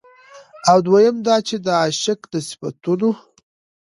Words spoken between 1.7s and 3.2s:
عاشق د صفتونو